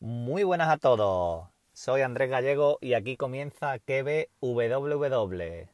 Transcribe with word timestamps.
Muy 0.00 0.44
buenas 0.44 0.68
a 0.68 0.78
todos. 0.78 1.48
Soy 1.72 2.02
Andrés 2.02 2.30
Gallego 2.30 2.78
y 2.80 2.94
aquí 2.94 3.16
comienza 3.16 3.78
KBWW. 3.78 5.68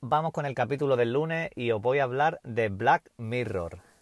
Vamos 0.00 0.32
con 0.32 0.46
el 0.46 0.54
capítulo 0.54 0.96
del 0.96 1.12
lunes 1.12 1.50
y 1.54 1.70
os 1.70 1.80
voy 1.80 1.98
a 1.98 2.04
hablar 2.04 2.40
de 2.44 2.68
Black 2.68 3.10
Mirror. 3.16 3.93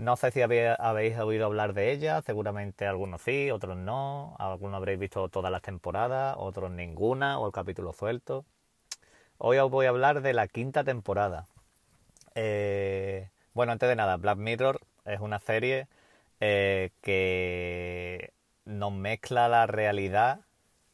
No 0.00 0.16
sé 0.16 0.30
si 0.30 0.40
habéis 0.40 1.18
oído 1.18 1.44
hablar 1.44 1.74
de 1.74 1.92
ella, 1.92 2.22
seguramente 2.22 2.86
algunos 2.86 3.20
sí, 3.20 3.50
otros 3.50 3.76
no, 3.76 4.34
algunos 4.38 4.78
habréis 4.78 4.98
visto 4.98 5.28
todas 5.28 5.52
las 5.52 5.60
temporadas, 5.60 6.36
otros 6.38 6.70
ninguna 6.70 7.38
o 7.38 7.46
el 7.46 7.52
capítulo 7.52 7.92
suelto. 7.92 8.46
Hoy 9.36 9.58
os 9.58 9.70
voy 9.70 9.84
a 9.84 9.90
hablar 9.90 10.22
de 10.22 10.32
la 10.32 10.48
quinta 10.48 10.84
temporada. 10.84 11.44
Eh, 12.34 13.28
bueno, 13.52 13.72
antes 13.72 13.90
de 13.90 13.94
nada, 13.94 14.16
Black 14.16 14.38
Mirror 14.38 14.80
es 15.04 15.20
una 15.20 15.38
serie 15.38 15.86
eh, 16.40 16.92
que 17.02 18.32
nos 18.64 18.92
mezcla 18.92 19.50
la 19.50 19.66
realidad 19.66 20.40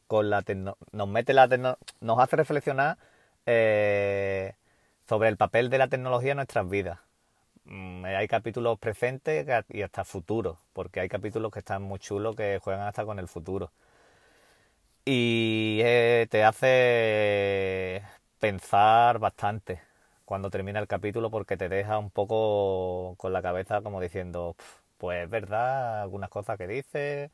con 0.09 0.31
la 0.31 0.45
nos 0.91 1.09
mete 1.09 1.33
la 1.33 1.47
nos 2.01 2.19
hace 2.19 2.35
reflexionar 2.35 2.99
eh, 3.47 4.55
sobre 5.09 5.29
el 5.29 5.37
papel 5.37 5.71
de 5.71 5.79
la 5.79 5.87
tecnología 5.87 6.33
en 6.33 6.39
nuestras 6.39 6.69
vidas. 6.69 7.06
Mm, 7.67 8.05
hay 8.07 8.29
capítulos 8.29 8.79
presentes 8.79 9.47
y 9.69 9.83
hasta 9.83 10.05
futuros, 10.05 10.57
porque 10.73 11.01
hay 11.01 11.09
capítulos 11.09 11.53
que 11.53 11.59
están 11.61 11.83
muy 11.83 11.99
chulos 11.99 12.35
que 12.37 12.59
juegan 12.63 12.87
hasta 12.87 13.05
con 13.05 13.19
el 13.19 13.29
futuro. 13.29 13.71
Y 15.05 15.81
eh, 15.85 16.27
te 16.31 16.43
hace 16.45 18.03
pensar 18.41 19.19
bastante 19.21 19.81
cuando 20.25 20.51
termina 20.51 20.81
el 20.81 20.89
capítulo 20.89 21.31
porque 21.31 21.57
te 21.57 21.69
deja 21.69 21.99
un 21.99 22.11
poco 22.11 23.15
con 23.17 23.33
la 23.33 23.41
cabeza 23.43 23.83
como 23.83 24.01
diciendo, 24.01 24.57
pues 24.99 25.25
es 25.25 25.31
verdad, 25.31 26.03
algunas 26.03 26.29
cosas 26.31 26.59
que 26.59 26.67
dice, 26.67 27.31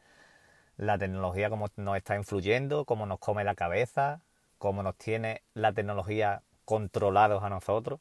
la 0.78 0.98
tecnología 0.98 1.50
cómo 1.50 1.68
nos 1.76 1.96
está 1.96 2.16
influyendo, 2.16 2.84
cómo 2.86 3.06
nos 3.06 3.18
come 3.20 3.44
la 3.44 3.54
cabeza, 3.56 4.22
cómo 4.58 4.82
nos 4.82 4.96
tiene 4.96 5.42
la 5.54 5.72
tecnología 5.72 6.42
controlados 6.66 7.42
a 7.44 7.50
nosotros. 7.50 8.00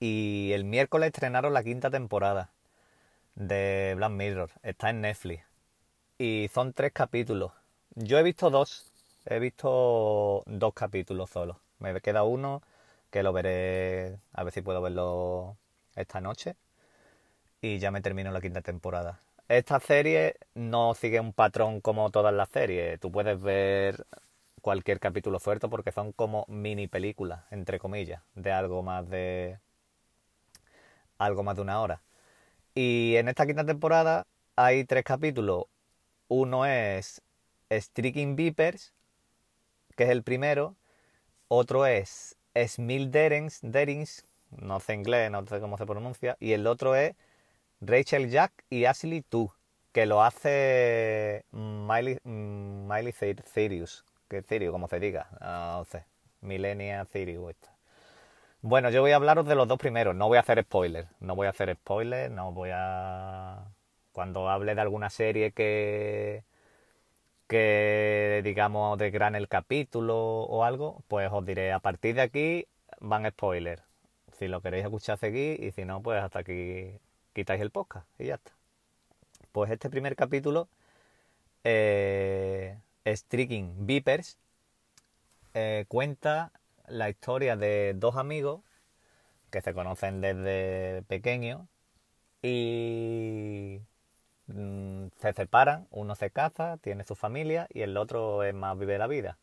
Y 0.00 0.52
el 0.52 0.64
miércoles 0.64 1.08
estrenaron 1.08 1.54
la 1.54 1.62
quinta 1.62 1.90
temporada 1.90 2.50
de 3.34 3.94
Black 3.96 4.10
Mirror. 4.10 4.50
Está 4.62 4.90
en 4.90 5.00
Netflix. 5.00 5.44
Y 6.18 6.50
son 6.52 6.72
tres 6.72 6.92
capítulos. 6.92 7.52
Yo 7.94 8.18
he 8.18 8.22
visto 8.22 8.50
dos. 8.50 8.92
He 9.24 9.38
visto 9.38 10.42
dos 10.46 10.74
capítulos 10.74 11.30
solo. 11.30 11.60
Me 11.78 12.00
queda 12.00 12.24
uno 12.24 12.62
que 13.10 13.22
lo 13.22 13.32
veré 13.32 14.18
a 14.32 14.44
ver 14.44 14.52
si 14.52 14.62
puedo 14.62 14.82
verlo 14.82 15.56
esta 15.94 16.20
noche 16.20 16.56
y 17.60 17.78
ya 17.78 17.90
me 17.90 18.00
termino 18.00 18.30
la 18.30 18.40
quinta 18.40 18.60
temporada. 18.60 19.20
Esta 19.48 19.80
serie 19.80 20.36
no 20.54 20.94
sigue 20.94 21.20
un 21.20 21.32
patrón 21.32 21.80
como 21.80 22.10
todas 22.10 22.34
las 22.34 22.48
series. 22.48 22.98
Tú 23.00 23.10
puedes 23.10 23.40
ver 23.40 24.06
cualquier 24.60 25.00
capítulo 25.00 25.38
suelto 25.38 25.70
porque 25.70 25.92
son 25.92 26.12
como 26.12 26.44
mini 26.48 26.88
películas, 26.88 27.44
entre 27.50 27.78
comillas, 27.78 28.22
de 28.34 28.52
algo 28.52 28.82
más 28.82 29.08
de 29.08 29.58
algo 31.18 31.42
más 31.42 31.56
de 31.56 31.62
una 31.62 31.80
hora. 31.80 32.02
Y 32.74 33.16
en 33.16 33.28
esta 33.28 33.46
quinta 33.46 33.64
temporada 33.64 34.26
hay 34.54 34.84
tres 34.84 35.04
capítulos. 35.04 35.64
Uno 36.28 36.66
es 36.66 37.22
Streaking 37.70 38.36
Vipers, 38.36 38.92
que 39.96 40.04
es 40.04 40.10
el 40.10 40.22
primero. 40.22 40.76
Otro 41.48 41.86
es 41.86 42.36
Smil 42.54 43.10
Derings, 43.10 43.62
no 44.50 44.80
sé 44.80 44.94
inglés, 44.94 45.30
no 45.30 45.46
sé 45.46 45.60
cómo 45.60 45.78
se 45.78 45.86
pronuncia. 45.86 46.36
Y 46.40 46.52
el 46.52 46.66
otro 46.66 46.96
es 46.96 47.14
Rachel 47.80 48.30
Jack 48.30 48.64
y 48.70 48.84
Ashley 48.86 49.22
Tu, 49.22 49.50
que 49.92 50.06
lo 50.06 50.22
hace 50.22 51.44
Miley, 51.52 52.18
Miley 52.24 53.12
Cyrus, 53.12 54.04
que 54.28 54.42
Cyrus, 54.42 54.70
como 54.70 54.88
se 54.88 55.00
diga, 55.00 55.28
no 55.40 55.84
sé, 55.84 56.04
Millennia 56.40 57.04
Cyrus. 57.04 57.54
Bueno, 58.68 58.90
yo 58.90 59.00
voy 59.00 59.12
a 59.12 59.16
hablaros 59.16 59.46
de 59.46 59.54
los 59.54 59.68
dos 59.68 59.78
primeros, 59.78 60.16
no 60.16 60.26
voy 60.26 60.38
a 60.38 60.40
hacer 60.40 60.60
spoilers, 60.60 61.08
no 61.20 61.36
voy 61.36 61.46
a 61.46 61.50
hacer 61.50 61.72
spoilers, 61.76 62.32
no 62.32 62.50
voy 62.50 62.70
a... 62.72 63.62
Cuando 64.10 64.48
hable 64.48 64.74
de 64.74 64.80
alguna 64.80 65.08
serie 65.08 65.52
que 65.52 66.42
que 67.46 68.40
digamos 68.42 68.98
de 68.98 69.12
gran 69.12 69.36
el 69.36 69.46
capítulo 69.46 70.16
o 70.16 70.64
algo, 70.64 71.04
pues 71.06 71.30
os 71.32 71.46
diré 71.46 71.72
a 71.72 71.78
partir 71.78 72.16
de 72.16 72.22
aquí 72.22 72.66
van 72.98 73.30
spoilers. 73.30 73.84
Si 74.36 74.48
lo 74.48 74.60
queréis 74.60 74.84
escuchar 74.84 75.16
seguir 75.16 75.62
y 75.62 75.70
si 75.70 75.84
no, 75.84 76.02
pues 76.02 76.20
hasta 76.20 76.40
aquí 76.40 76.98
quitáis 77.34 77.60
el 77.62 77.70
podcast 77.70 78.08
y 78.18 78.26
ya 78.26 78.34
está. 78.34 78.50
Pues 79.52 79.70
este 79.70 79.88
primer 79.90 80.16
capítulo, 80.16 80.66
eh, 81.62 82.76
Streaking 83.06 83.86
Vipers, 83.86 84.38
eh, 85.54 85.84
cuenta 85.86 86.50
la 86.88 87.08
historia 87.08 87.56
de 87.56 87.94
dos 87.94 88.16
amigos 88.16 88.62
que 89.50 89.60
se 89.62 89.74
conocen 89.74 90.20
desde 90.20 91.02
pequeños 91.02 91.66
y 92.42 93.80
mm, 94.46 95.08
se 95.18 95.32
separan, 95.32 95.86
uno 95.90 96.14
se 96.14 96.30
casa, 96.30 96.78
tiene 96.78 97.04
su 97.04 97.14
familia 97.14 97.66
y 97.70 97.82
el 97.82 97.96
otro 97.96 98.42
es 98.44 98.54
más 98.54 98.78
vive 98.78 98.98
la 98.98 99.06
vida. 99.06 99.38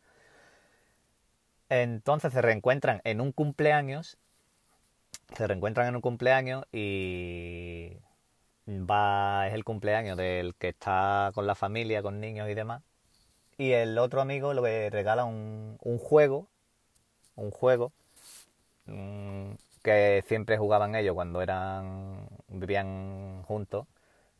Entonces 1.68 2.32
se 2.32 2.42
reencuentran 2.42 3.00
en 3.04 3.20
un 3.20 3.32
cumpleaños 3.32 4.18
se 5.36 5.46
reencuentran 5.46 5.88
en 5.88 5.96
un 5.96 6.00
cumpleaños 6.00 6.64
y 6.72 7.96
va 8.68 9.48
es 9.48 9.54
el 9.54 9.64
cumpleaños 9.64 10.16
del 10.16 10.54
que 10.54 10.68
está 10.68 11.32
con 11.34 11.46
la 11.46 11.54
familia, 11.54 12.02
con 12.02 12.20
niños 12.20 12.48
y 12.48 12.54
demás. 12.54 12.82
Y 13.58 13.72
el 13.72 13.98
otro 13.98 14.20
amigo 14.20 14.52
le 14.54 14.90
regala 14.90 15.24
un, 15.24 15.78
un 15.80 15.98
juego, 15.98 16.48
un 17.36 17.50
juego 17.50 17.92
mm, 18.86 19.52
que 19.82 20.24
siempre 20.26 20.58
jugaban 20.58 20.94
ellos 20.94 21.14
cuando 21.14 21.42
eran 21.42 22.28
vivían 22.48 23.42
juntos. 23.44 23.86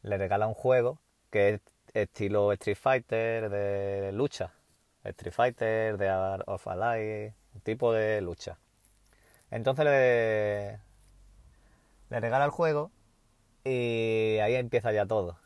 Le 0.02 0.18
regala 0.18 0.46
un 0.46 0.54
juego 0.54 0.98
que 1.30 1.50
es 1.54 1.60
estilo 1.94 2.52
Street 2.52 2.76
Fighter 2.76 3.50
de 3.50 4.12
lucha, 4.12 4.52
Street 5.04 5.32
Fighter 5.34 5.98
de 5.98 6.08
Art 6.08 6.44
of 6.46 6.66
Alive, 6.68 7.34
tipo 7.62 7.92
de 7.92 8.20
lucha. 8.20 8.58
Entonces 9.50 9.84
le, 9.84 10.80
le 12.10 12.20
regala 12.20 12.44
el 12.44 12.50
juego 12.50 12.90
y 13.64 14.38
ahí 14.42 14.54
empieza 14.56 14.92
ya 14.92 15.06
todo. 15.06 15.38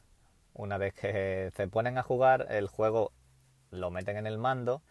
Una 0.54 0.78
vez 0.78 0.94
que 0.94 1.52
se 1.56 1.68
ponen 1.68 1.98
a 1.98 2.02
jugar, 2.02 2.46
el 2.50 2.68
juego 2.68 3.12
lo 3.70 3.90
meten 3.90 4.16
en 4.16 4.26
el 4.26 4.38
mando. 4.38 4.82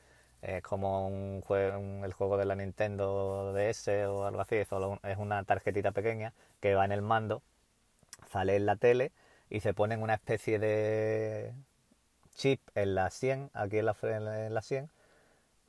Es 0.42 0.62
como 0.64 1.08
un 1.08 1.42
juego, 1.42 2.06
el 2.06 2.14
juego 2.14 2.38
de 2.38 2.46
la 2.46 2.56
Nintendo 2.56 3.54
DS 3.54 4.06
o 4.08 4.26
algo 4.26 4.42
así. 4.42 4.56
Es, 4.56 4.70
es 5.04 5.18
una 5.18 5.44
tarjetita 5.44 5.92
pequeña 5.92 6.34
que 6.60 6.76
va 6.76 6.86
en 6.86 6.92
el 6.92 7.02
mando, 7.02 7.42
sale 8.32 8.56
en 8.56 8.66
la 8.66 8.76
tele 8.76 9.12
y 9.50 9.62
se 9.62 9.74
ponen 9.74 10.02
una 10.04 10.16
especie 10.16 10.60
de 10.60 11.54
chip 12.36 12.62
en 12.76 12.96
la 12.96 13.10
100, 13.10 13.52
aquí 13.54 13.80
en 13.80 13.86
la, 13.86 13.96
en 14.46 14.54
la 14.54 14.62
100, 14.62 14.90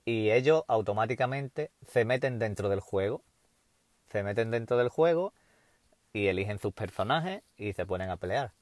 y 0.04 0.30
ellos 0.30 0.64
automáticamente 0.68 1.70
se 1.86 2.04
meten 2.04 2.38
dentro 2.38 2.68
del 2.68 2.80
juego 2.80 3.22
se 4.10 4.22
meten 4.22 4.50
dentro 4.50 4.76
del 4.76 4.88
juego 4.88 5.32
y 6.12 6.26
eligen 6.28 6.58
sus 6.58 6.72
personajes 6.72 7.42
y 7.56 7.72
se 7.72 7.86
ponen 7.86 8.10
a 8.10 8.16
pelear. 8.16 8.52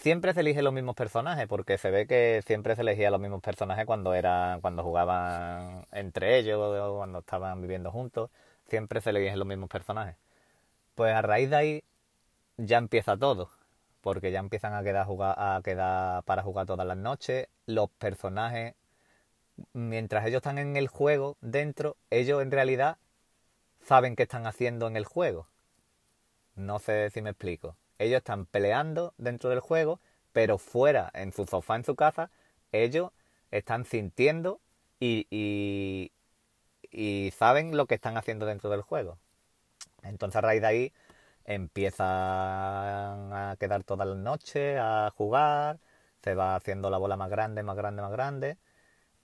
Siempre 0.00 0.32
se 0.32 0.40
eligen 0.40 0.64
los 0.64 0.72
mismos 0.72 0.94
personajes, 0.94 1.46
porque 1.46 1.76
se 1.76 1.90
ve 1.90 2.06
que 2.06 2.42
siempre 2.46 2.74
se 2.74 2.80
elegía 2.80 3.10
los 3.10 3.20
mismos 3.20 3.42
personajes 3.42 3.84
cuando 3.84 4.14
eran, 4.14 4.62
cuando 4.62 4.82
jugaban 4.82 5.86
entre 5.92 6.38
ellos 6.38 6.96
cuando 6.96 7.18
estaban 7.18 7.60
viviendo 7.60 7.90
juntos. 7.92 8.30
Siempre 8.66 9.02
se 9.02 9.10
eligen 9.10 9.38
los 9.38 9.46
mismos 9.46 9.68
personajes. 9.68 10.16
Pues 10.94 11.14
a 11.14 11.20
raíz 11.20 11.50
de 11.50 11.56
ahí 11.56 11.84
ya 12.56 12.78
empieza 12.78 13.18
todo, 13.18 13.50
porque 14.00 14.32
ya 14.32 14.38
empiezan 14.40 14.72
a 14.72 14.82
quedar, 14.82 15.06
jugar, 15.06 15.34
a 15.38 15.60
quedar 15.62 16.22
para 16.24 16.42
jugar 16.42 16.66
todas 16.66 16.86
las 16.86 16.96
noches. 16.96 17.48
Los 17.66 17.90
personajes, 17.90 18.74
mientras 19.74 20.24
ellos 20.24 20.38
están 20.38 20.56
en 20.56 20.76
el 20.78 20.88
juego 20.88 21.36
dentro, 21.42 21.98
ellos 22.08 22.40
en 22.40 22.50
realidad 22.50 22.96
saben 23.82 24.16
qué 24.16 24.22
están 24.22 24.46
haciendo 24.46 24.86
en 24.86 24.96
el 24.96 25.04
juego. 25.04 25.46
No 26.54 26.78
sé 26.78 27.10
si 27.10 27.20
me 27.20 27.30
explico. 27.30 27.76
Ellos 28.00 28.18
están 28.18 28.46
peleando 28.46 29.14
dentro 29.18 29.50
del 29.50 29.60
juego, 29.60 30.00
pero 30.32 30.56
fuera, 30.56 31.10
en 31.12 31.32
su 31.32 31.44
sofá, 31.44 31.76
en 31.76 31.84
su 31.84 31.96
casa, 31.96 32.30
ellos 32.72 33.12
están 33.50 33.84
sintiendo 33.84 34.60
y, 34.98 35.26
y, 35.30 37.30
saben 37.32 37.76
lo 37.76 37.86
que 37.86 37.96
están 37.96 38.16
haciendo 38.16 38.46
dentro 38.46 38.70
del 38.70 38.82
juego. 38.82 39.18
Entonces 40.02 40.36
a 40.36 40.40
raíz 40.40 40.62
de 40.62 40.66
ahí 40.66 40.92
empiezan 41.44 42.06
a 42.06 43.56
quedar 43.60 43.84
todas 43.84 44.08
las 44.08 44.16
noches 44.16 44.78
a 44.80 45.10
jugar, 45.14 45.80
se 46.22 46.34
va 46.34 46.56
haciendo 46.56 46.90
la 46.90 46.98
bola 46.98 47.16
más 47.16 47.30
grande, 47.30 47.62
más 47.62 47.76
grande, 47.76 48.02
más 48.02 48.12
grande, 48.12 48.58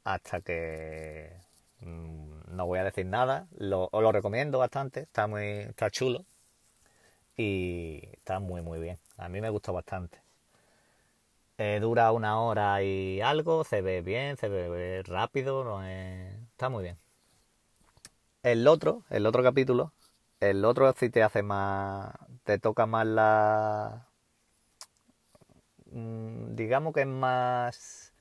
hasta 0.04 0.40
que 0.42 1.40
mm, 1.80 2.56
no 2.56 2.66
voy 2.66 2.78
a 2.80 2.84
decir 2.84 3.06
nada, 3.06 3.48
lo, 3.58 3.88
os 3.92 4.02
lo 4.02 4.12
recomiendo 4.12 4.58
bastante, 4.58 5.02
está 5.02 5.26
muy, 5.26 5.44
está 5.44 5.90
chulo 5.90 6.26
y 7.36 8.02
está 8.12 8.40
muy 8.40 8.62
muy 8.62 8.80
bien, 8.80 8.98
a 9.18 9.28
mí 9.28 9.40
me 9.40 9.50
gustó 9.50 9.72
bastante. 9.72 10.20
Eh, 11.58 11.78
dura 11.80 12.12
una 12.12 12.38
hora 12.40 12.82
y 12.82 13.20
algo, 13.22 13.64
se 13.64 13.80
ve 13.80 14.02
bien, 14.02 14.36
se 14.36 14.48
ve 14.48 15.02
rápido, 15.04 15.64
no 15.64 15.82
está 15.84 16.68
muy 16.68 16.82
bien. 16.84 16.98
El 18.42 18.66
otro, 18.68 19.02
el 19.10 19.26
otro 19.26 19.42
capítulo, 19.42 19.92
el 20.40 20.64
otro 20.64 20.92
sí 20.96 21.10
te 21.10 21.22
hace 21.22 21.42
más, 21.42 22.14
te 22.44 22.58
toca 22.58 22.86
más 22.86 23.06
la, 23.06 24.06
mm, 25.90 26.54
digamos 26.54 26.94
que 26.94 27.00
es 27.02 27.06
más, 27.06 28.12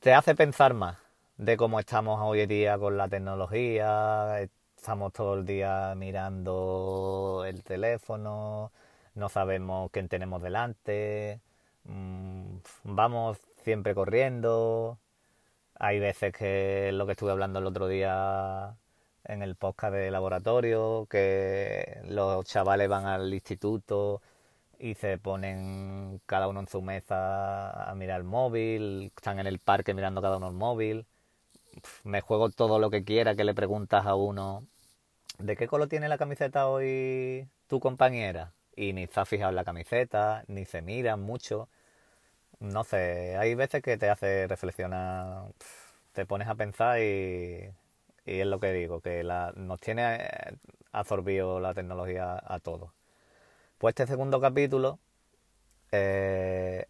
te 0.00 0.12
hace 0.14 0.34
pensar 0.34 0.74
más 0.74 0.98
de 1.36 1.56
cómo 1.56 1.80
estamos 1.80 2.20
hoy 2.22 2.40
en 2.40 2.48
día 2.48 2.78
con 2.78 2.96
la 2.96 3.08
tecnología, 3.08 4.40
estamos 4.82 5.12
todo 5.12 5.34
el 5.34 5.46
día 5.46 5.94
mirando 5.96 7.44
el 7.46 7.62
teléfono, 7.62 8.72
no 9.14 9.28
sabemos 9.28 9.90
quién 9.92 10.08
tenemos 10.08 10.42
delante, 10.42 11.40
mm, 11.84 12.56
vamos 12.84 13.38
siempre 13.62 13.94
corriendo, 13.94 14.98
hay 15.76 16.00
veces 16.00 16.32
que 16.34 16.90
lo 16.92 17.06
que 17.06 17.12
estuve 17.12 17.30
hablando 17.32 17.60
el 17.60 17.66
otro 17.66 17.86
día 17.88 18.76
en 19.24 19.42
el 19.42 19.56
podcast 19.56 19.94
de 19.94 20.10
laboratorio, 20.10 21.06
que 21.10 22.00
los 22.08 22.44
chavales 22.46 22.88
van 22.88 23.06
al 23.06 23.32
instituto 23.32 24.20
y 24.80 24.94
se 24.94 25.18
ponen 25.18 26.20
cada 26.26 26.48
uno 26.48 26.60
en 26.60 26.68
su 26.68 26.82
mesa 26.82 27.90
a 27.90 27.94
mirar 27.94 28.20
el 28.20 28.24
móvil, 28.26 29.12
están 29.16 29.38
en 29.40 29.46
el 29.46 29.60
parque 29.60 29.94
mirando 29.94 30.22
cada 30.22 30.38
uno 30.38 30.48
el 30.48 30.54
móvil. 30.54 31.06
Me 32.04 32.20
juego 32.20 32.50
todo 32.50 32.78
lo 32.78 32.90
que 32.90 33.04
quiera 33.04 33.34
que 33.34 33.44
le 33.44 33.54
preguntas 33.54 34.06
a 34.06 34.14
uno, 34.14 34.66
¿de 35.38 35.56
qué 35.56 35.66
color 35.66 35.88
tiene 35.88 36.08
la 36.08 36.18
camiseta 36.18 36.68
hoy 36.68 37.48
tu 37.68 37.80
compañera? 37.80 38.52
Y 38.76 38.92
ni 38.92 39.08
ha 39.14 39.24
fijado 39.24 39.50
en 39.50 39.56
la 39.56 39.64
camiseta, 39.64 40.44
ni 40.48 40.64
se 40.64 40.82
miran 40.82 41.20
mucho 41.20 41.68
no 42.62 42.84
sé, 42.84 43.36
hay 43.36 43.54
veces 43.54 43.82
que 43.82 43.96
te 43.98 44.08
hace 44.08 44.46
reflexionar, 44.46 45.52
te 46.12 46.26
pones 46.26 46.48
a 46.48 46.54
pensar 46.54 47.00
y, 47.00 47.70
es 48.24 48.46
lo 48.46 48.60
que 48.60 48.72
digo, 48.72 49.00
que 49.00 49.24
la, 49.24 49.52
nos 49.56 49.80
tiene 49.80 50.16
eh, 50.16 50.56
absorbido 50.92 51.60
la 51.60 51.74
tecnología 51.74 52.40
a 52.44 52.60
todos. 52.60 52.90
Pues 53.78 53.92
este 53.92 54.06
segundo 54.06 54.40
capítulo, 54.40 54.98
eh, 55.92 56.86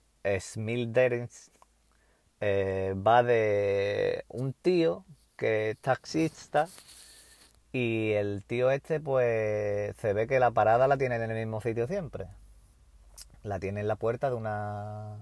eh, 2.43 2.95
va 2.97 3.23
de 3.23 4.25
un 4.29 4.53
tío 4.53 5.05
que 5.37 5.71
es 5.71 5.79
taxista 5.79 6.69
y 7.73 8.13
el 8.13 8.43
tío 8.45 8.71
este 8.73 9.01
pues 9.01 9.97
se 9.99 10.13
ve 10.13 10.27
que 10.27 10.41
la 10.41 10.51
parada 10.51 10.89
la 10.89 10.97
tiene 10.99 11.17
en 11.17 11.31
el 11.31 11.39
mismo 11.39 11.61
sitio 11.61 11.87
siempre. 11.87 12.27
La 13.45 13.61
tiene 13.61 13.81
en 13.81 13.89
la 13.89 13.97
puerta 13.97 14.29
de 14.29 14.37
una 14.37 15.19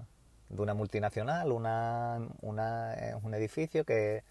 de 0.49 0.61
una 0.61 0.73
multinacional, 0.73 1.51
una, 1.51 2.19
una, 2.41 2.95
un 3.23 3.33
edificio 3.35 3.85
que 3.85 4.23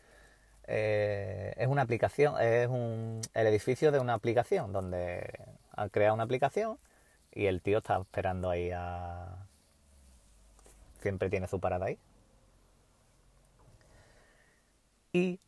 eh, 0.65 1.55
es 1.57 1.69
una 1.69 1.83
aplicación, 1.83 2.41
es 2.41 2.69
un, 2.69 3.21
el 3.35 3.47
edificio 3.47 3.93
de 3.93 4.01
una 4.01 4.15
aplicación, 4.15 4.73
donde 4.73 5.31
han 5.77 5.89
creado 5.91 6.15
una 6.15 6.25
aplicación 6.25 6.79
y 7.33 7.47
el 7.47 7.63
tío 7.63 7.79
está 7.79 7.99
esperando 8.01 8.51
ahí 8.51 8.71
a... 8.73 9.47
Siempre 11.01 11.31
tiene 11.31 11.47
su 11.47 11.61
parada 11.61 11.87
ahí. 11.87 11.99
Y 15.13 15.41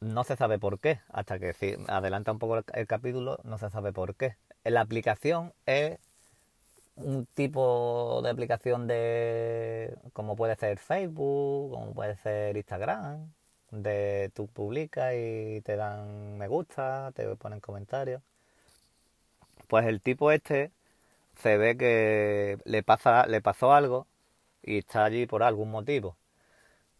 no 0.00 0.24
se 0.24 0.36
sabe 0.36 0.58
por 0.58 0.78
qué, 0.78 1.00
hasta 1.10 1.38
que 1.38 1.54
si 1.54 1.76
adelanta 1.88 2.32
un 2.32 2.38
poco 2.38 2.62
el 2.74 2.86
capítulo, 2.86 3.38
no 3.44 3.58
se 3.58 3.70
sabe 3.70 3.92
por 3.92 4.14
qué. 4.14 4.36
La 4.64 4.80
aplicación 4.80 5.52
es 5.66 5.98
un 6.96 7.26
tipo 7.26 8.20
de 8.22 8.30
aplicación 8.30 8.86
de 8.86 9.96
como 10.12 10.36
puede 10.36 10.56
ser 10.56 10.78
Facebook, 10.78 11.72
como 11.72 11.94
puede 11.94 12.16
ser 12.16 12.56
Instagram, 12.56 13.32
de 13.70 14.30
tú 14.34 14.46
publicas 14.48 15.14
y 15.14 15.60
te 15.62 15.76
dan 15.76 16.38
me 16.38 16.48
gusta, 16.48 17.12
te 17.14 17.24
ponen 17.36 17.60
comentarios. 17.60 18.22
Pues 19.68 19.86
el 19.86 20.00
tipo 20.00 20.30
este 20.30 20.70
se 21.36 21.56
ve 21.58 21.76
que 21.76 22.58
le 22.64 22.82
pasa 22.82 23.26
le 23.26 23.40
pasó 23.40 23.72
algo 23.72 24.06
y 24.62 24.78
está 24.78 25.04
allí 25.04 25.26
por 25.26 25.42
algún 25.42 25.70
motivo. 25.70 26.16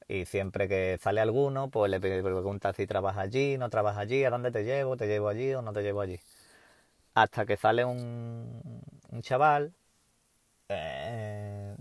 Y 0.09 0.27
siempre 0.27 0.69
que 0.69 0.99
sale 1.01 1.21
alguno, 1.21 1.71
pues 1.71 1.91
le 1.91 2.01
pregunta 2.01 2.73
si 2.73 2.87
trabaja 2.87 3.23
allí, 3.23 3.59
no 3.59 3.71
trabaja 3.71 4.01
allí, 4.01 4.25
a 4.25 4.31
dónde 4.31 4.51
te 4.51 4.65
llevo, 4.65 4.97
te 4.97 5.07
llevo 5.07 5.29
allí 5.29 5.55
o 5.55 5.63
no 5.63 5.73
te 5.73 5.83
llevo 5.83 6.01
allí. 6.01 6.21
Hasta 7.15 7.47
que 7.47 7.57
sale 7.57 7.85
un, 7.85 8.83
un 9.11 9.23
chaval 9.23 9.73
eh, 10.69 11.75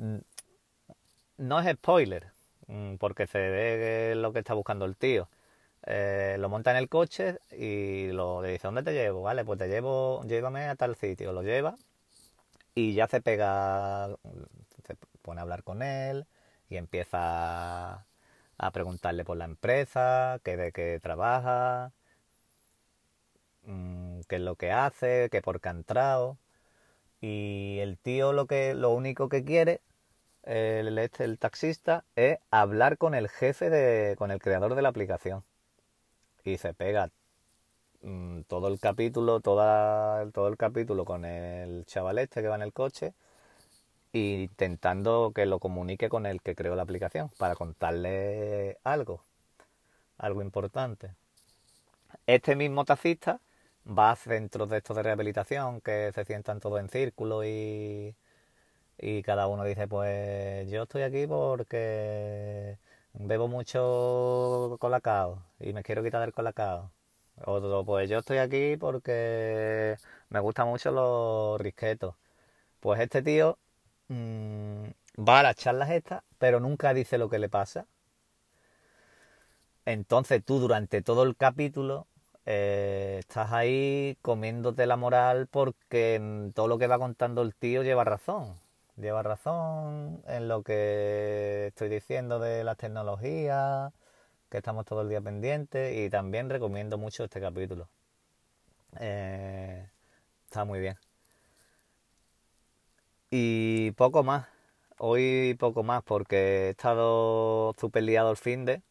no 1.37 1.59
es 1.59 1.75
spoiler, 1.75 2.31
mm, 2.67 2.95
porque 2.95 3.27
se 3.27 3.39
ve 3.39 4.15
lo 4.15 4.33
que 4.33 4.39
está 4.39 4.53
buscando 4.53 4.85
el 4.85 4.97
tío. 4.97 5.29
Eh, 5.85 6.37
lo 6.39 6.49
monta 6.49 6.71
en 6.71 6.77
el 6.77 6.89
coche 6.89 7.39
y 7.51 8.11
lo 8.11 8.41
dice, 8.43 8.67
¿dónde 8.67 8.83
te 8.83 8.93
llevo? 8.93 9.23
Vale, 9.23 9.45
pues 9.45 9.59
te 9.59 9.67
llevo, 9.67 10.23
llévame 10.25 10.65
a 10.67 10.75
tal 10.75 10.95
sitio. 10.95 11.33
Lo 11.33 11.41
lleva 11.43 11.75
y 12.75 12.93
ya 12.93 13.07
se 13.07 13.21
pega, 13.21 14.09
se 14.85 14.95
pone 15.21 15.39
a 15.41 15.43
hablar 15.43 15.63
con 15.63 15.81
él 15.83 16.25
y 16.69 16.77
empieza 16.77 18.05
a 18.61 18.71
preguntarle 18.71 19.25
por 19.25 19.37
la 19.37 19.45
empresa, 19.45 20.39
qué 20.43 20.55
de 20.55 20.71
qué 20.71 20.99
trabaja, 21.01 21.93
mm, 23.63 24.21
qué 24.29 24.35
es 24.37 24.41
lo 24.41 24.55
que 24.55 24.71
hace, 24.71 25.29
qué 25.31 25.41
por 25.41 25.59
qué 25.61 25.69
ha 25.69 25.71
entrado. 25.71 26.37
Y 27.21 27.79
el 27.79 27.97
tío 27.97 28.33
lo 28.33 28.47
que 28.47 28.75
lo 28.75 28.91
único 28.91 29.29
que 29.29 29.43
quiere, 29.43 29.81
el, 30.43 30.97
este, 30.99 31.23
el 31.25 31.39
taxista, 31.39 32.05
es 32.15 32.39
hablar 32.51 32.97
con 32.97 33.15
el 33.15 33.29
jefe 33.29 33.69
de, 33.71 34.15
con 34.17 34.31
el 34.31 34.39
creador 34.39 34.75
de 34.75 34.83
la 34.83 34.89
aplicación. 34.89 35.43
Y 36.43 36.57
se 36.57 36.73
pega 36.75 37.09
mm, 38.01 38.41
todo 38.43 38.67
el 38.67 38.79
capítulo, 38.79 39.39
toda, 39.41 40.29
todo 40.31 40.47
el 40.49 40.57
capítulo 40.57 41.05
con 41.05 41.25
el 41.25 41.85
chaval 41.85 42.19
este 42.19 42.41
que 42.41 42.47
va 42.47 42.55
en 42.55 42.63
el 42.63 42.73
coche, 42.73 43.13
intentando 44.13 45.31
que 45.33 45.45
lo 45.45 45.59
comunique 45.59 46.09
con 46.09 46.25
el 46.25 46.41
que 46.41 46.55
creó 46.55 46.75
la 46.75 46.83
aplicación, 46.83 47.29
para 47.37 47.55
contarle 47.55 48.77
algo, 48.83 49.23
algo 50.17 50.41
importante. 50.41 51.15
Este 52.27 52.55
mismo 52.55 52.85
taxista 52.85 53.39
va 53.87 54.11
a 54.11 54.15
centros 54.15 54.69
de 54.69 54.77
estos 54.77 54.95
de 54.95 55.03
rehabilitación 55.03 55.81
que 55.81 56.11
se 56.13 56.25
sientan 56.25 56.59
todos 56.59 56.79
en 56.79 56.89
círculo 56.89 57.43
y, 57.45 58.15
y 58.99 59.23
cada 59.23 59.47
uno 59.47 59.63
dice, 59.63 59.87
pues 59.87 60.69
yo 60.69 60.83
estoy 60.83 61.03
aquí 61.03 61.27
porque 61.27 62.77
bebo 63.13 63.47
mucho 63.47 64.77
colacao 64.79 65.43
y 65.59 65.73
me 65.73 65.83
quiero 65.83 66.03
quitar 66.03 66.23
el 66.23 66.33
colacao. 66.33 66.91
Otro, 67.45 67.85
pues 67.85 68.09
yo 68.09 68.19
estoy 68.19 68.37
aquí 68.37 68.77
porque 68.77 69.97
me 70.29 70.39
gustan 70.39 70.67
mucho 70.67 70.91
los 70.91 71.59
risquetos. 71.61 72.15
Pues 72.81 72.99
este 73.01 73.21
tío 73.23 73.57
mm, 74.11 75.23
va 75.27 75.39
a 75.39 75.43
las 75.43 75.55
charlas 75.55 75.89
estas, 75.91 76.23
pero 76.37 76.59
nunca 76.59 76.93
dice 76.93 77.17
lo 77.17 77.29
que 77.29 77.39
le 77.39 77.49
pasa. 77.49 77.85
Entonces 79.85 80.43
tú 80.43 80.59
durante 80.59 81.01
todo 81.01 81.23
el 81.23 81.35
capítulo 81.35 82.07
eh, 82.45 83.17
estás 83.19 83.51
ahí 83.51 84.17
comiéndote 84.21 84.85
la 84.85 84.97
moral 84.97 85.47
porque 85.47 86.51
todo 86.53 86.67
lo 86.67 86.77
que 86.77 86.87
va 86.87 86.99
contando 86.99 87.41
el 87.41 87.55
tío 87.55 87.83
lleva 87.83 88.03
razón. 88.03 88.55
Lleva 88.97 89.23
razón 89.23 90.21
en 90.27 90.47
lo 90.47 90.63
que 90.63 91.67
estoy 91.67 91.89
diciendo 91.89 92.39
de 92.39 92.63
las 92.63 92.77
tecnologías, 92.77 93.93
que 94.49 94.57
estamos 94.57 94.85
todo 94.85 95.01
el 95.01 95.09
día 95.09 95.21
pendientes 95.21 95.95
y 95.97 96.09
también 96.09 96.49
recomiendo 96.49 96.97
mucho 96.97 97.23
este 97.23 97.41
capítulo. 97.41 97.87
Eh, 98.99 99.87
está 100.45 100.65
muy 100.65 100.79
bien. 100.79 101.10
Y 103.31 103.91
poco 103.93 104.23
más. 104.23 104.47
Hoy 104.99 105.55
poco 105.59 105.83
más 105.83 106.03
porque 106.03 106.67
he 106.67 106.69
estado 106.71 107.73
súper 107.79 108.03
liado 108.03 108.31
el 108.31 108.37
fin 108.37 108.65
de 108.65 108.83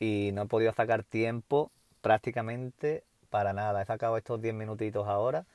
y 0.00 0.30
no 0.34 0.42
he 0.42 0.46
podido 0.46 0.72
sacar 0.72 1.04
tiempo 1.04 1.72
prácticamente 2.02 3.04
para 3.30 3.52
nada. 3.52 3.82
He 3.82 3.86
sacado 3.86 4.16
estos 4.18 4.40
10 4.42 4.54
minutitos 4.54 5.06
ahora. 5.08 5.46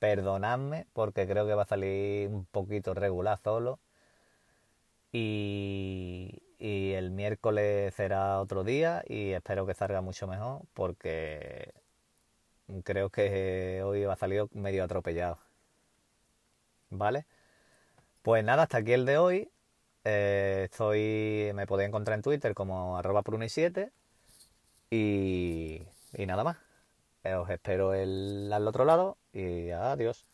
Perdonadme 0.00 0.86
porque 0.94 1.26
creo 1.28 1.46
que 1.46 1.54
va 1.54 1.62
a 1.64 1.66
salir 1.66 2.28
un 2.28 2.46
poquito 2.46 2.94
regular 2.94 3.38
solo. 3.44 3.80
Y, 5.12 6.42
y 6.58 6.92
el 6.92 7.10
miércoles 7.10 7.94
será 7.94 8.40
otro 8.40 8.64
día 8.64 9.02
y 9.06 9.32
espero 9.32 9.66
que 9.66 9.74
salga 9.74 10.00
mucho 10.02 10.26
mejor 10.26 10.62
porque 10.74 11.72
creo 12.84 13.10
que 13.10 13.82
hoy 13.84 14.04
va 14.04 14.14
a 14.14 14.16
salir 14.16 14.46
medio 14.52 14.84
atropellado. 14.84 15.38
¿vale? 16.90 17.26
Pues 18.26 18.42
nada, 18.42 18.64
hasta 18.64 18.78
aquí 18.78 18.92
el 18.92 19.06
de 19.06 19.18
hoy. 19.18 19.52
Eh, 20.02 20.62
estoy, 20.64 21.52
me 21.54 21.64
podéis 21.64 21.90
encontrar 21.90 22.16
en 22.16 22.22
Twitter 22.22 22.54
como 22.54 22.98
arroba 22.98 23.22
pruni7 23.22 23.92
y, 24.90 25.82
y 26.12 26.26
nada 26.26 26.42
más. 26.42 26.56
Eh, 27.22 27.34
os 27.34 27.48
espero 27.50 27.92
al 27.92 28.66
otro 28.66 28.84
lado 28.84 29.16
y 29.32 29.70
adiós. 29.70 30.26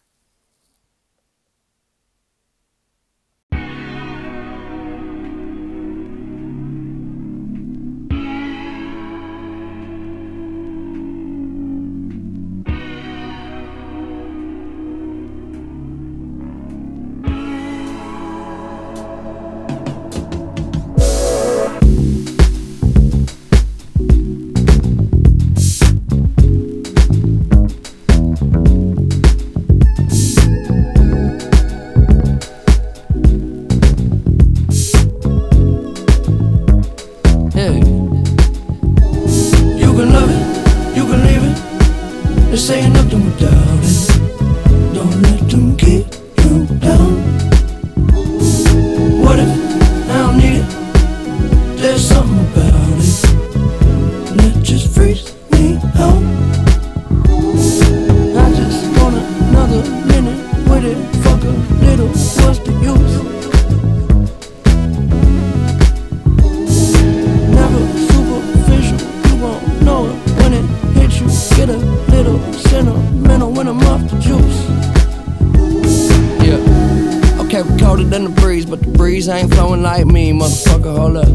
Breeze, 79.13 79.29
ain't 79.29 79.53
flowing 79.53 79.83
like 79.83 80.07
me, 80.07 80.33
motherfucker. 80.33 80.97
Hold 80.97 81.17
up. 81.19 81.29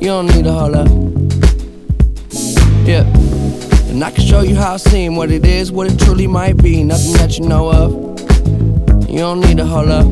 You 0.00 0.08
don't 0.14 0.26
need 0.26 0.44
to 0.44 0.52
hold 0.52 0.76
up. 0.76 0.88
Yeah. 2.86 3.02
And 3.90 4.04
I 4.04 4.12
can 4.12 4.24
show 4.24 4.42
you 4.42 4.54
how 4.54 4.74
I 4.74 4.76
seem, 4.76 5.16
what 5.16 5.32
it 5.32 5.44
is, 5.44 5.72
what 5.72 5.90
it 5.90 5.98
truly 5.98 6.28
might 6.28 6.56
be. 6.62 6.84
Nothing 6.84 7.14
that 7.14 7.36
you 7.36 7.48
know 7.48 7.72
of. 7.72 7.90
You 9.10 9.18
don't 9.18 9.40
need 9.40 9.56
to 9.56 9.66
hold 9.66 9.88
up. 9.88 10.06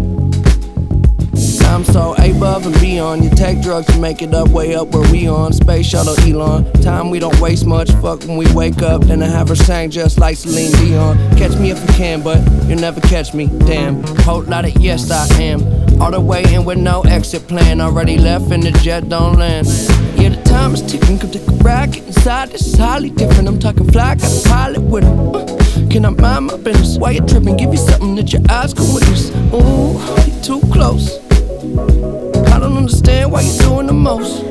I'm 1.70 1.84
so 1.84 2.14
above 2.18 2.66
and 2.66 2.80
beyond. 2.80 3.22
You 3.22 3.30
take 3.30 3.62
drugs 3.62 3.86
to 3.86 3.98
make 4.00 4.20
it 4.20 4.34
up, 4.34 4.48
way 4.48 4.74
up 4.74 4.88
where 4.88 5.08
we 5.12 5.28
on. 5.28 5.52
Space 5.52 5.86
shuttle 5.86 6.18
Elon. 6.20 6.64
Time 6.82 7.10
we 7.10 7.20
don't 7.20 7.38
waste 7.40 7.64
much. 7.64 7.92
Fuck 8.02 8.24
when 8.24 8.36
we 8.36 8.52
wake 8.52 8.82
up. 8.82 9.02
Then 9.02 9.22
I 9.22 9.26
have 9.26 9.50
her 9.50 9.54
sang 9.54 9.90
just 9.90 10.18
like 10.18 10.36
Celine 10.36 10.72
Dion. 10.72 11.16
Catch 11.36 11.56
me 11.60 11.70
if 11.70 11.80
you 11.80 11.94
can, 11.94 12.22
but 12.22 12.38
you'll 12.66 12.80
never 12.80 13.00
catch 13.02 13.34
me. 13.34 13.46
Damn. 13.66 14.02
Whole 14.24 14.42
lot 14.42 14.64
of 14.64 14.76
yes, 14.78 15.12
I 15.12 15.26
am. 15.40 15.83
All 16.00 16.10
the 16.10 16.20
way 16.20 16.42
in 16.52 16.64
with 16.64 16.78
no 16.78 17.02
exit 17.02 17.46
plan. 17.48 17.80
Already 17.80 18.18
left 18.18 18.50
and 18.50 18.62
the 18.62 18.72
jet 18.72 19.08
don't 19.08 19.38
land. 19.38 19.66
Yeah, 20.16 20.30
the 20.30 20.42
time 20.44 20.74
is 20.74 20.82
ticking. 20.82 21.18
Come 21.18 21.30
take 21.30 21.46
a. 21.46 21.86
Get 21.86 22.06
inside. 22.06 22.54
Is 22.54 22.76
highly 22.76 23.10
different. 23.10 23.48
I'm 23.48 23.58
talking 23.58 23.90
fly. 23.90 24.14
Got 24.14 24.46
a 24.46 24.48
pilot 24.48 24.80
with 24.82 25.04
him. 25.04 25.34
Uh, 25.34 25.44
can 25.90 26.04
I 26.04 26.10
mind 26.10 26.46
my 26.46 26.56
business? 26.56 26.98
Why 26.98 27.12
you 27.12 27.20
tripping? 27.20 27.56
Give 27.56 27.72
you 27.72 27.78
something 27.78 28.14
that 28.16 28.32
your 28.32 28.42
eyes 28.50 28.74
can 28.74 28.86
witness. 28.94 29.30
Ooh, 29.52 29.98
you're 30.26 30.42
too 30.42 30.60
close. 30.72 31.18
I 32.52 32.58
don't 32.58 32.76
understand 32.76 33.32
why 33.32 33.42
you're 33.42 33.58
doing 33.62 33.86
the 33.86 33.92
most. 33.92 34.42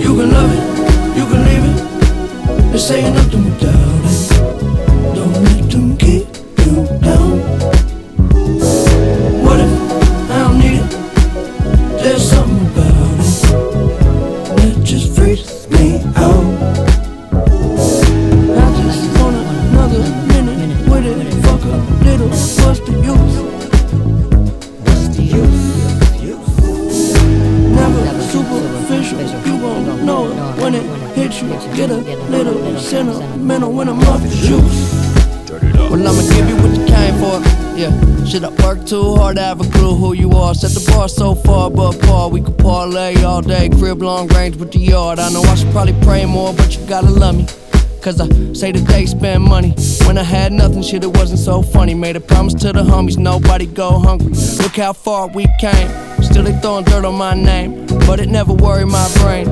You 0.00 0.16
can 0.16 0.30
love 0.32 0.50
it, 0.52 1.16
you 1.16 1.24
can 1.30 1.40
leave 1.48 1.64
it. 1.70 2.72
This 2.72 2.90
ain't 2.90 3.14
nothing 3.14 3.49
Shit, 38.30 38.44
I 38.44 38.50
work 38.64 38.86
too 38.86 39.16
hard 39.16 39.38
to 39.38 39.42
have 39.42 39.60
a 39.60 39.68
clue 39.72 39.96
who 39.96 40.12
you 40.12 40.30
are. 40.30 40.54
Set 40.54 40.70
the 40.70 40.92
bar 40.92 41.08
so 41.08 41.34
far 41.34 41.66
above 41.66 42.00
par, 42.02 42.28
we 42.28 42.40
could 42.40 42.56
parlay 42.58 43.20
all 43.24 43.42
day. 43.42 43.68
Crib 43.70 44.02
long 44.02 44.28
range 44.28 44.54
with 44.54 44.70
the 44.70 44.78
yard. 44.78 45.18
I 45.18 45.32
know 45.32 45.42
I 45.42 45.56
should 45.56 45.72
probably 45.72 46.00
pray 46.02 46.24
more, 46.26 46.54
but 46.54 46.76
you 46.76 46.86
gotta 46.86 47.10
love 47.10 47.38
me. 47.38 47.46
Cause 48.00 48.20
I 48.20 48.28
say 48.52 48.70
that 48.70 48.86
they 48.86 49.06
spend 49.06 49.42
money. 49.42 49.74
When 50.06 50.16
I 50.16 50.22
had 50.22 50.52
nothing, 50.52 50.80
shit, 50.82 51.02
it 51.02 51.16
wasn't 51.16 51.40
so 51.40 51.60
funny. 51.60 51.92
Made 51.92 52.14
a 52.14 52.20
promise 52.20 52.54
to 52.62 52.72
the 52.72 52.84
homies, 52.84 53.18
nobody 53.18 53.66
go 53.66 53.98
hungry. 53.98 54.32
Look 54.62 54.76
how 54.76 54.92
far 54.92 55.26
we 55.26 55.48
came. 55.58 55.88
Still 56.22 56.44
they 56.44 56.56
throwing 56.60 56.84
dirt 56.84 57.04
on 57.04 57.16
my 57.16 57.34
name, 57.34 57.84
but 58.06 58.20
it 58.20 58.28
never 58.28 58.52
worried 58.52 58.86
my 58.86 59.10
brain. 59.16 59.48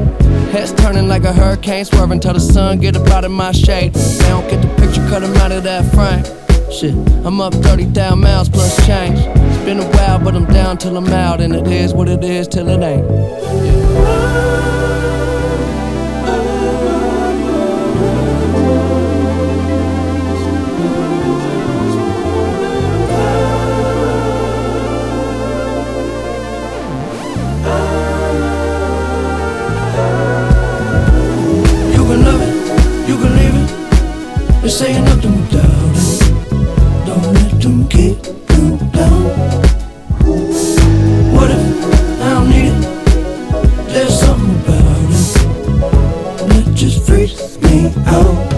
Heads 0.52 0.72
turning 0.74 1.08
like 1.08 1.24
a 1.24 1.32
hurricane, 1.32 1.84
swerving 1.84 2.20
till 2.20 2.34
the 2.34 2.38
sun 2.38 2.78
get 2.78 2.94
up 2.94 3.08
out 3.08 3.24
of 3.24 3.32
my 3.32 3.50
shade. 3.50 3.92
They 3.94 4.28
don't 4.28 4.48
get 4.48 4.62
the 4.62 4.68
picture, 4.80 5.04
cut 5.08 5.24
'em 5.24 5.36
out 5.38 5.50
of 5.50 5.64
that 5.64 5.84
frame. 5.92 6.47
Shit, 6.70 6.94
I'm 7.24 7.40
up 7.40 7.54
30,000 7.54 8.20
miles 8.20 8.48
plus 8.48 8.76
change. 8.86 9.18
It's 9.18 9.64
been 9.64 9.80
a 9.80 9.86
while, 9.96 10.18
but 10.18 10.34
I'm 10.34 10.44
down 10.44 10.76
till 10.78 10.96
I'm 10.96 11.08
out, 11.08 11.40
and 11.40 11.54
it 11.54 11.66
is 11.66 11.94
what 11.94 12.08
it 12.08 12.22
is 12.22 12.46
till 12.46 12.68
it 12.68 12.80
ain't. 12.82 13.04
You 13.64 14.77
Oh. 48.10 48.57